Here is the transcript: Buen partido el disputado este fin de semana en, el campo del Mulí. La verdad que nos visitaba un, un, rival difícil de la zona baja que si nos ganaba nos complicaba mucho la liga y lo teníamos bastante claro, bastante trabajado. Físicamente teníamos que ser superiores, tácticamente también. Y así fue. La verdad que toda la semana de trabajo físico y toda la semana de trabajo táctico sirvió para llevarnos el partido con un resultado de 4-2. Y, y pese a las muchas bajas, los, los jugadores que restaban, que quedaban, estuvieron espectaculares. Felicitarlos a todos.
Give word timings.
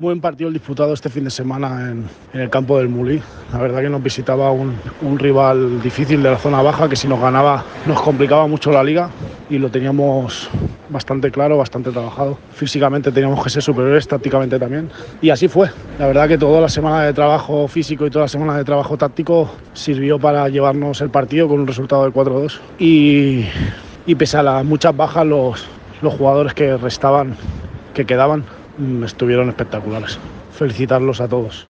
Buen 0.00 0.20
partido 0.20 0.48
el 0.48 0.54
disputado 0.54 0.92
este 0.92 1.08
fin 1.08 1.22
de 1.22 1.30
semana 1.30 1.92
en, 1.92 2.08
el 2.32 2.50
campo 2.50 2.78
del 2.78 2.88
Mulí. 2.88 3.22
La 3.52 3.60
verdad 3.60 3.80
que 3.80 3.88
nos 3.88 4.02
visitaba 4.02 4.50
un, 4.50 4.74
un, 5.02 5.20
rival 5.20 5.80
difícil 5.80 6.20
de 6.20 6.32
la 6.32 6.36
zona 6.36 6.62
baja 6.62 6.88
que 6.88 6.96
si 6.96 7.06
nos 7.06 7.20
ganaba 7.20 7.64
nos 7.86 8.02
complicaba 8.02 8.48
mucho 8.48 8.72
la 8.72 8.82
liga 8.82 9.08
y 9.48 9.58
lo 9.58 9.70
teníamos 9.70 10.50
bastante 10.88 11.30
claro, 11.30 11.58
bastante 11.58 11.92
trabajado. 11.92 12.36
Físicamente 12.54 13.12
teníamos 13.12 13.44
que 13.44 13.50
ser 13.50 13.62
superiores, 13.62 14.08
tácticamente 14.08 14.58
también. 14.58 14.90
Y 15.22 15.30
así 15.30 15.46
fue. 15.46 15.70
La 16.00 16.08
verdad 16.08 16.26
que 16.26 16.38
toda 16.38 16.60
la 16.60 16.68
semana 16.68 17.04
de 17.04 17.12
trabajo 17.12 17.68
físico 17.68 18.04
y 18.04 18.10
toda 18.10 18.24
la 18.24 18.28
semana 18.28 18.56
de 18.56 18.64
trabajo 18.64 18.96
táctico 18.98 19.54
sirvió 19.74 20.18
para 20.18 20.48
llevarnos 20.48 21.02
el 21.02 21.10
partido 21.10 21.46
con 21.46 21.60
un 21.60 21.68
resultado 21.68 22.04
de 22.04 22.10
4-2. 22.10 22.58
Y, 22.80 23.44
y 24.06 24.16
pese 24.16 24.38
a 24.38 24.42
las 24.42 24.64
muchas 24.64 24.96
bajas, 24.96 25.24
los, 25.24 25.64
los 26.02 26.14
jugadores 26.14 26.52
que 26.52 26.76
restaban, 26.78 27.36
que 27.94 28.04
quedaban, 28.04 28.44
estuvieron 29.04 29.48
espectaculares. 29.48 30.18
Felicitarlos 30.50 31.20
a 31.20 31.28
todos. 31.28 31.62